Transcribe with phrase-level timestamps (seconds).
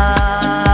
[0.00, 0.69] पद्मकरा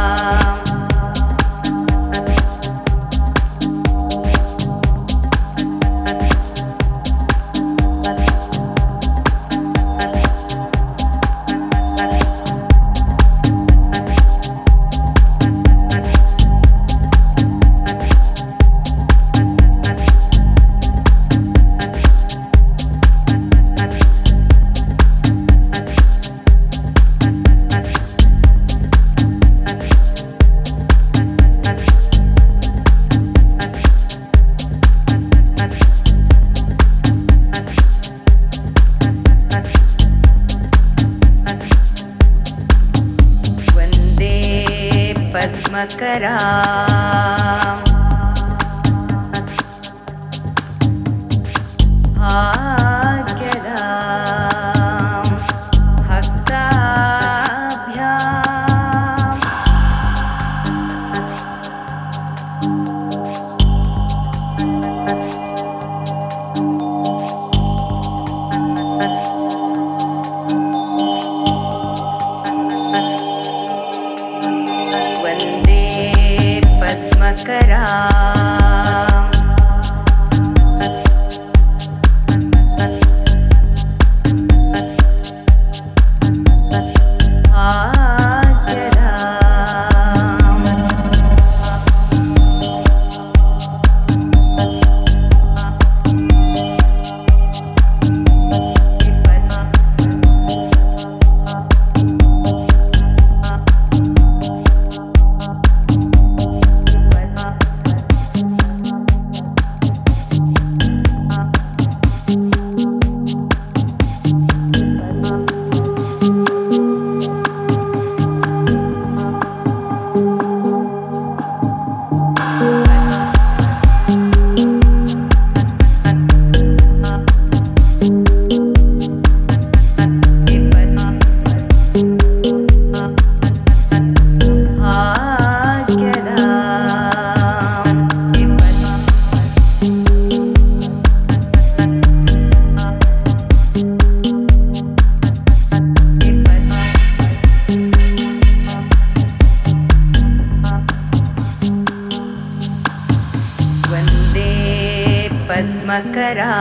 [155.48, 156.52] पद्मकरा